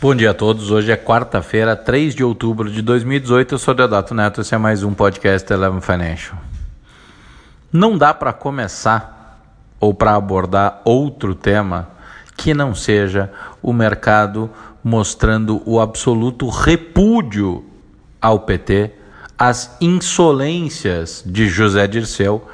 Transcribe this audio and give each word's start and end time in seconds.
Bom 0.00 0.14
dia 0.14 0.32
a 0.32 0.34
todos. 0.34 0.70
Hoje 0.70 0.92
é 0.92 0.96
quarta-feira, 0.96 1.74
3 1.74 2.14
de 2.14 2.22
outubro 2.22 2.70
de 2.70 2.82
2018. 2.82 3.54
Eu 3.54 3.58
sou 3.58 3.72
Deodato 3.72 4.14
Neto. 4.14 4.40
Esse 4.40 4.54
é 4.54 4.58
mais 4.58 4.82
um 4.82 4.92
podcast 4.92 5.50
Eleven 5.52 5.80
Financial. 5.80 6.36
Não 7.72 7.96
dá 7.96 8.12
para 8.12 8.32
começar 8.32 9.40
ou 9.80 9.94
para 9.94 10.14
abordar 10.14 10.80
outro 10.84 11.34
tema 11.34 11.88
que 12.36 12.52
não 12.52 12.74
seja 12.74 13.32
o 13.62 13.72
mercado 13.72 14.50
mostrando 14.82 15.62
o 15.64 15.80
absoluto 15.80 16.48
repúdio 16.48 17.64
ao 18.20 18.40
PT, 18.40 18.92
as 19.38 19.76
insolências 19.80 21.22
de 21.24 21.48
José 21.48 21.86
Dirceu 21.86 22.46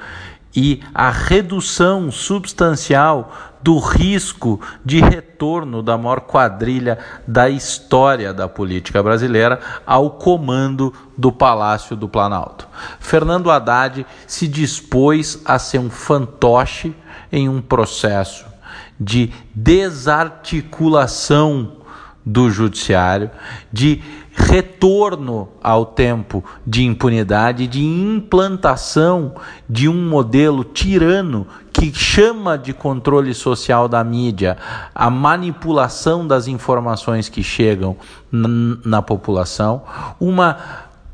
e 0.55 0.81
a 0.95 1.11
redução 1.11 2.11
substancial 2.11 3.50
do 3.63 3.79
risco 3.79 4.61
de 4.85 5.01
retorno 5.01 5.83
da 5.83 5.99
maior 5.99 6.21
quadrilha 6.21 6.99
da 7.27 7.49
história 7.49 8.33
da 8.33 8.49
política 8.49 9.03
brasileira 9.03 9.59
ao 9.87 10.11
comando 10.11 10.93
do 11.17 11.31
Palácio 11.31 11.97
do 11.97 12.09
Planalto. 12.09 12.67
Fernando 12.99 13.51
Haddad 13.51 14.07
se 14.27 14.49
dispôs 14.49 15.41
a 15.45 15.59
ser 15.59 15.79
um 15.79 15.91
fantoche 15.91 16.97
em 17.31 17.47
um 17.49 17.61
processo 17.61 18.47
de 18.99 19.31
desarticulação 19.55 21.77
do 22.25 22.51
judiciário, 22.51 23.31
de 23.73 24.03
retorno 24.33 25.49
ao 25.63 25.87
tempo 25.87 26.45
de 26.67 26.85
impunidade, 26.85 27.67
de 27.67 27.85
implantação 27.85 29.35
de 29.69 29.89
um 29.89 30.09
modelo 30.09 30.65
tirano 30.65 31.47
que 31.81 31.95
chama 31.95 32.59
de 32.59 32.75
controle 32.75 33.33
social 33.33 33.89
da 33.89 34.05
mídia 34.05 34.59
a 34.95 35.09
manipulação 35.09 36.27
das 36.27 36.47
informações 36.47 37.31
que 37.31 37.43
chegam 37.43 37.97
na 38.85 39.01
população, 39.01 39.83
uma 40.21 40.59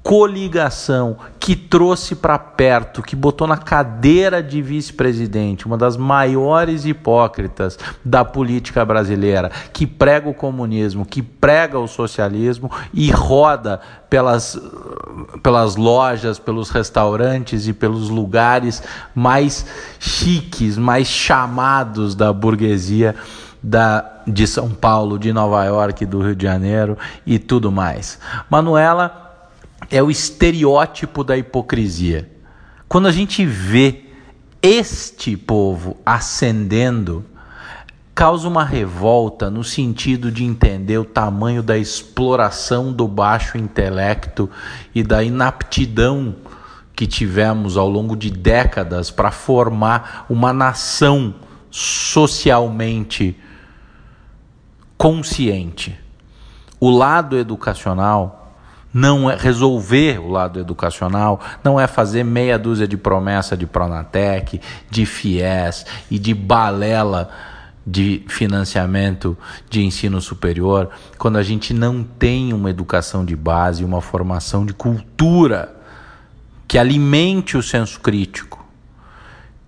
coligação 0.07 1.17
que 1.41 1.57
trouxe 1.57 2.15
para 2.15 2.39
perto, 2.39 3.03
que 3.03 3.17
botou 3.17 3.45
na 3.45 3.57
cadeira 3.57 4.41
de 4.41 4.63
vice-presidente, 4.63 5.67
uma 5.67 5.77
das 5.77 5.97
maiores 5.97 6.87
hipócritas 6.87 7.77
da 8.05 8.25
política 8.25 8.85
brasileira, 8.85 9.51
que 9.73 9.85
prega 9.85 10.29
o 10.29 10.35
comunismo, 10.35 11.05
que 11.05 11.21
prega 11.21 11.77
o 11.77 11.89
socialismo 11.89 12.71
e 12.95 13.11
roda 13.11 13.81
pelas, 14.09 14.57
pelas 15.43 15.75
lojas, 15.75 16.39
pelos 16.39 16.71
restaurantes 16.71 17.67
e 17.67 17.73
pelos 17.73 18.09
lugares 18.09 18.85
mais 19.13 19.67
chiques, 19.99 20.79
mais 20.79 21.09
chamados 21.09 22.15
da 22.15 22.33
burguesia 22.33 23.17
da, 23.61 24.23
de 24.25 24.47
São 24.47 24.71
Paulo, 24.71 25.19
de 25.19 25.33
Nova 25.33 25.65
York, 25.65 26.07
do 26.07 26.23
Rio 26.23 26.37
de 26.37 26.45
Janeiro 26.45 26.97
e 27.27 27.41
tudo 27.41 27.73
mais. 27.73 28.21
Manuela 28.49 29.26
é 29.91 30.03
o 30.03 30.11
estereótipo 30.11 31.23
da 31.23 31.37
hipocrisia. 31.37 32.31
Quando 32.89 33.09
a 33.09 33.13
gente 33.13 33.45
vê 33.45 34.05
este 34.63 35.37
povo 35.37 35.97
ascendendo, 36.05 37.25
causa 38.15 38.49
uma 38.49 38.65
revolta 38.65 39.51
no 39.51 39.63
sentido 39.63 40.31
de 40.31 40.45
entender 40.45 40.99
o 40.99 41.05
tamanho 41.05 41.63
da 41.63 41.77
exploração 41.77 42.93
do 42.93 43.07
baixo 43.07 43.59
intelecto 43.59 44.49
e 44.95 45.03
da 45.03 45.23
inaptidão 45.23 46.37
que 46.95 47.07
tivemos 47.07 47.77
ao 47.77 47.89
longo 47.89 48.17
de 48.17 48.31
décadas 48.31 49.11
para 49.11 49.31
formar 49.31 50.25
uma 50.31 50.51
nação 50.53 51.35
socialmente 51.71 53.39
consciente. 54.97 55.99
O 56.81 56.89
lado 56.89 57.37
educacional 57.37 58.46
não 58.97 59.31
é 59.31 59.37
resolver 59.37 60.19
o 60.19 60.31
lado 60.31 60.59
educacional, 60.59 61.39
não 61.63 61.79
é 61.79 61.87
fazer 61.87 62.25
meia 62.25 62.59
dúzia 62.59 62.89
de 62.89 62.97
promessa 62.97 63.55
de 63.55 63.67
Pronatec, 63.67 64.59
de 64.89 65.05
FIES 65.05 65.85
e 66.11 66.19
de 66.19 66.33
balela 66.33 67.29
de 67.87 68.25
financiamento 68.27 69.37
de 69.69 69.85
ensino 69.85 70.19
superior, 70.23 70.89
quando 71.19 71.37
a 71.37 71.43
gente 71.43 71.75
não 71.75 72.03
tem 72.03 72.55
uma 72.55 72.71
educação 72.71 73.23
de 73.23 73.37
base, 73.37 73.85
uma 73.85 74.01
formação 74.01 74.65
de 74.65 74.73
cultura 74.73 75.77
que 76.67 76.79
alimente 76.79 77.55
o 77.55 77.63
senso 77.63 78.01
crítico, 78.01 78.65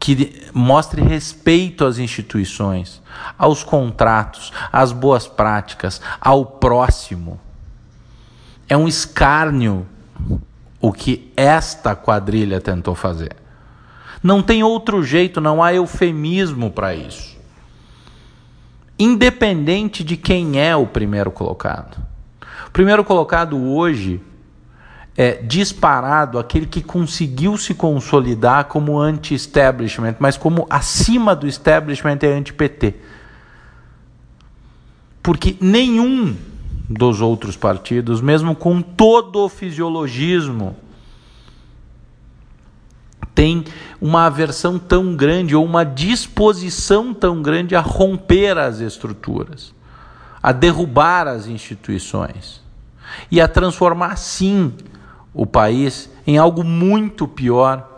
que 0.01 0.49
mostre 0.55 1.03
respeito 1.03 1.85
às 1.85 1.99
instituições, 1.99 3.03
aos 3.37 3.63
contratos, 3.63 4.55
às 4.73 4.91
boas 4.91 5.29
práticas, 5.29 6.01
ao 6.19 6.47
próximo. 6.47 7.39
É 8.69 8.77
um 8.77 8.87
escárnio 8.87 9.87
o 10.81 10.93
que 10.93 11.33
esta 11.37 11.97
quadrilha 11.97 12.61
tentou 12.61 12.95
fazer. 12.95 13.35
Não 14.23 14.43
tem 14.43 14.63
outro 14.63 15.03
jeito, 15.03 15.41
não 15.41 15.63
há 15.63 15.73
eufemismo 15.73 16.71
para 16.71 16.95
isso. 16.95 17.37
Independente 18.99 20.03
de 20.03 20.17
quem 20.17 20.61
é 20.61 20.75
o 20.75 20.87
primeiro 20.87 21.31
colocado. 21.31 21.97
O 22.67 22.71
primeiro 22.71 23.05
colocado 23.05 23.57
hoje 23.57 24.21
é 25.17 25.35
disparado 25.43 26.39
aquele 26.39 26.67
que 26.67 26.83
conseguiu 26.83 27.57
se 27.57 27.75
consolidar 27.75 28.67
como 28.67 28.99
anti-establishment, 28.99 30.17
mas 30.19 30.37
como 30.37 30.67
acima 30.71 31.35
do 31.35 31.47
establishment 31.47 32.19
é 32.23 32.29
anti-PT. 32.29 32.95
Porque 35.23 35.57
nenhum 35.61 36.37
dos 36.89 37.21
outros 37.21 37.57
partidos, 37.57 38.21
mesmo 38.21 38.55
com 38.55 38.81
todo 38.81 39.45
o 39.45 39.49
fisiologismo, 39.49 40.75
tem 43.35 43.65
uma 44.01 44.27
aversão 44.27 44.79
tão 44.79 45.15
grande 45.15 45.55
ou 45.55 45.65
uma 45.65 45.85
disposição 45.85 47.13
tão 47.13 47.43
grande 47.43 47.77
a 47.77 47.81
romper 47.81 48.57
as 48.59 48.81
estruturas, 48.81 49.73
a 50.43 50.51
derrubar 50.51 51.29
as 51.29 51.47
instituições 51.47 52.63
e 53.31 53.41
a 53.41 53.47
transformar, 53.47 54.17
sim, 54.17 54.73
o 55.33 55.47
país 55.47 56.11
em 56.27 56.39
algo 56.39 56.65
muito 56.65 57.29
pior 57.29 57.98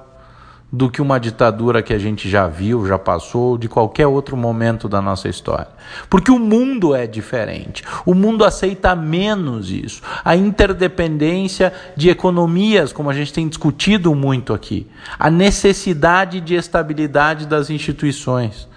do 0.72 0.88
que 0.88 1.02
uma 1.02 1.18
ditadura 1.18 1.82
que 1.82 1.92
a 1.92 1.98
gente 1.98 2.28
já 2.28 2.46
viu, 2.46 2.86
já 2.86 2.98
passou, 2.98 3.58
de 3.58 3.68
qualquer 3.68 4.06
outro 4.06 4.36
momento 4.36 4.88
da 4.88 5.02
nossa 5.02 5.28
história. 5.28 5.68
Porque 6.08 6.30
o 6.30 6.38
mundo 6.38 6.94
é 6.94 7.06
diferente. 7.06 7.82
O 8.06 8.14
mundo 8.14 8.44
aceita 8.44 8.94
menos 8.94 9.70
isso. 9.70 10.00
A 10.24 10.36
interdependência 10.36 11.72
de 11.96 12.08
economias, 12.08 12.92
como 12.92 13.10
a 13.10 13.14
gente 13.14 13.32
tem 13.32 13.48
discutido 13.48 14.14
muito 14.14 14.54
aqui. 14.54 14.86
A 15.18 15.28
necessidade 15.28 16.40
de 16.40 16.54
estabilidade 16.54 17.46
das 17.46 17.68
instituições. 17.68 18.68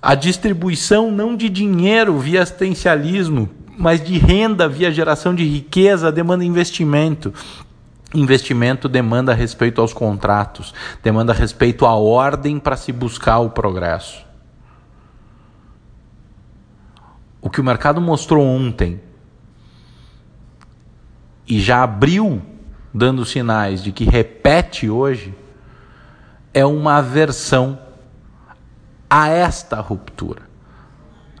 A 0.00 0.14
distribuição 0.14 1.10
não 1.10 1.36
de 1.36 1.48
dinheiro 1.48 2.18
via 2.18 2.42
assistencialismo, 2.42 3.48
mas 3.78 4.04
de 4.04 4.18
renda 4.18 4.68
via 4.68 4.92
geração 4.92 5.34
de 5.34 5.44
riqueza, 5.44 6.12
demanda 6.12 6.44
investimento. 6.44 7.32
Investimento 8.14 8.88
demanda 8.88 9.32
respeito 9.32 9.80
aos 9.80 9.92
contratos, 9.92 10.74
demanda 11.02 11.32
respeito 11.32 11.86
à 11.86 11.94
ordem 11.94 12.58
para 12.58 12.76
se 12.76 12.92
buscar 12.92 13.38
o 13.38 13.50
progresso. 13.50 14.24
O 17.40 17.48
que 17.48 17.60
o 17.60 17.64
mercado 17.64 18.00
mostrou 18.00 18.44
ontem 18.44 19.00
e 21.48 21.60
já 21.60 21.82
abriu 21.82 22.42
dando 22.94 23.24
sinais 23.24 23.82
de 23.82 23.90
que 23.90 24.04
repete 24.04 24.88
hoje 24.88 25.34
é 26.52 26.64
uma 26.64 26.96
aversão 26.96 27.78
a 29.08 29.28
esta 29.28 29.80
ruptura 29.80 30.51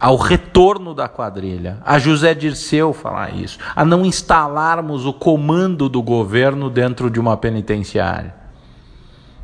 ao 0.02 0.16
retorno 0.16 0.96
da 0.96 1.08
quadrilha, 1.08 1.78
a 1.86 1.96
José 1.96 2.34
Dirceu 2.34 2.92
falar 2.92 3.36
isso, 3.36 3.56
a 3.76 3.84
não 3.84 4.04
instalarmos 4.04 5.06
o 5.06 5.12
comando 5.12 5.88
do 5.88 6.02
governo 6.02 6.68
dentro 6.68 7.08
de 7.08 7.20
uma 7.20 7.36
penitenciária. 7.36 8.34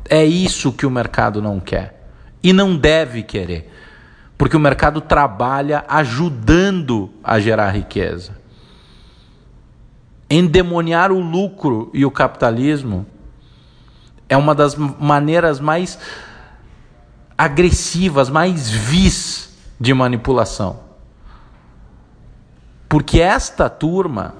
É 0.09 0.25
isso 0.25 0.73
que 0.73 0.85
o 0.85 0.91
mercado 0.91 1.41
não 1.41 1.61
quer 1.61 2.11
e 2.43 2.51
não 2.51 2.75
deve 2.75 3.23
querer, 3.23 3.71
porque 4.37 4.57
o 4.57 4.59
mercado 4.59 4.99
trabalha 4.99 5.85
ajudando 5.87 7.09
a 7.23 7.39
gerar 7.39 7.69
riqueza. 7.69 8.37
Endemoniar 10.29 11.09
o 11.09 11.21
lucro 11.21 11.89
e 11.93 12.05
o 12.05 12.11
capitalismo 12.11 13.05
é 14.27 14.35
uma 14.35 14.53
das 14.53 14.75
maneiras 14.75 15.57
mais 15.57 15.97
agressivas, 17.37 18.29
mais 18.29 18.69
vis 18.69 19.48
de 19.79 19.93
manipulação. 19.93 20.79
Porque 22.87 23.21
esta 23.21 23.69
turma 23.69 24.33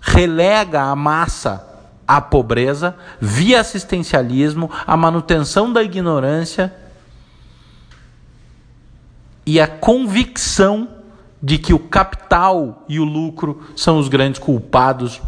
relega 0.00 0.82
a 0.82 0.96
massa 0.96 1.66
à 2.06 2.20
pobreza 2.20 2.96
via 3.20 3.60
assistencialismo, 3.60 4.70
a 4.86 4.96
manutenção 4.96 5.72
da 5.72 5.82
ignorância 5.82 6.74
e 9.44 9.60
a 9.60 9.66
convicção 9.66 10.88
de 11.42 11.58
que 11.58 11.72
o 11.72 11.78
capital 11.78 12.84
e 12.88 13.00
o 13.00 13.04
lucro 13.04 13.62
são 13.74 13.98
os 13.98 14.08
grandes 14.08 14.38
culpados 14.38 15.20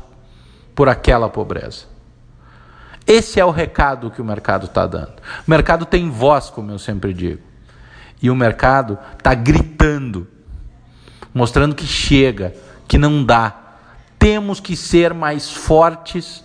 por 0.74 0.88
aquela 0.88 1.28
pobreza. 1.28 1.86
Esse 3.06 3.40
é 3.40 3.44
o 3.44 3.50
recado 3.50 4.10
que 4.10 4.20
o 4.20 4.24
mercado 4.24 4.66
está 4.66 4.86
dando. 4.86 5.14
O 5.46 5.50
mercado 5.50 5.84
tem 5.84 6.08
voz, 6.08 6.50
como 6.50 6.70
eu 6.70 6.78
sempre 6.78 7.12
digo. 7.12 7.51
E 8.22 8.30
o 8.30 8.36
mercado 8.36 8.98
está 9.18 9.34
gritando, 9.34 10.28
mostrando 11.34 11.74
que 11.74 11.86
chega, 11.86 12.54
que 12.86 12.96
não 12.96 13.24
dá. 13.24 13.54
Temos 14.18 14.60
que 14.60 14.76
ser 14.76 15.12
mais 15.12 15.50
fortes 15.50 16.44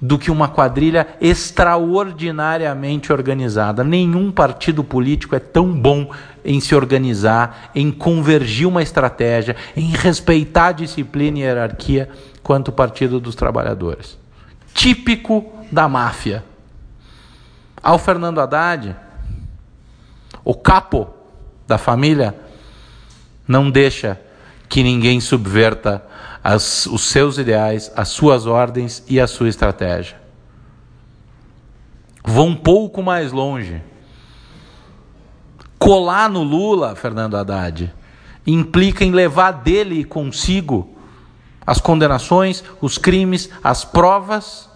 do 0.00 0.18
que 0.18 0.30
uma 0.30 0.48
quadrilha 0.48 1.06
extraordinariamente 1.20 3.12
organizada. 3.12 3.84
Nenhum 3.84 4.32
partido 4.32 4.82
político 4.82 5.36
é 5.36 5.38
tão 5.38 5.70
bom 5.72 6.10
em 6.42 6.58
se 6.58 6.74
organizar, 6.74 7.70
em 7.74 7.90
convergir 7.90 8.66
uma 8.66 8.82
estratégia, 8.82 9.56
em 9.76 9.90
respeitar 9.90 10.68
a 10.68 10.72
disciplina 10.72 11.38
e 11.38 11.42
hierarquia 11.42 12.08
quanto 12.42 12.68
o 12.68 12.72
Partido 12.72 13.20
dos 13.20 13.34
Trabalhadores. 13.34 14.18
Típico 14.72 15.52
da 15.70 15.86
máfia. 15.86 16.42
Ao 17.82 17.98
Fernando 17.98 18.40
Haddad, 18.40 18.96
o 20.44 20.54
capo 20.54 21.08
da 21.66 21.78
família, 21.78 22.34
não 23.46 23.70
deixa 23.70 24.20
que 24.68 24.82
ninguém 24.82 25.20
subverta 25.20 26.04
as, 26.42 26.86
os 26.86 27.02
seus 27.02 27.38
ideais, 27.38 27.92
as 27.96 28.08
suas 28.08 28.46
ordens 28.46 29.02
e 29.08 29.20
a 29.20 29.26
sua 29.26 29.48
estratégia. 29.48 30.20
Vão 32.24 32.48
um 32.48 32.56
pouco 32.56 33.02
mais 33.02 33.32
longe. 33.32 33.82
Colar 35.78 36.28
no 36.28 36.42
Lula, 36.42 36.94
Fernando 36.94 37.36
Haddad, 37.36 37.92
implica 38.46 39.04
em 39.04 39.12
levar 39.12 39.52
dele 39.52 40.04
consigo 40.04 40.96
as 41.66 41.80
condenações, 41.80 42.64
os 42.80 42.98
crimes, 42.98 43.50
as 43.62 43.84
provas 43.84 44.68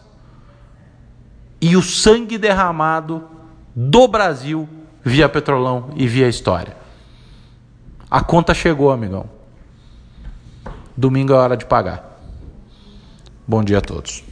e 1.60 1.76
o 1.76 1.82
sangue 1.82 2.38
derramado 2.38 3.24
do 3.74 4.06
Brasil 4.06 4.68
via 5.04 5.28
Petrolão 5.28 5.90
e 5.94 6.08
via 6.08 6.28
história. 6.28 6.76
A 8.10 8.22
conta 8.22 8.54
chegou, 8.54 8.90
amigão. 8.90 9.28
Domingo 10.96 11.32
é 11.32 11.36
hora 11.36 11.56
de 11.56 11.66
pagar. 11.66 12.18
Bom 13.46 13.62
dia 13.62 13.78
a 13.78 13.80
todos. 13.82 14.24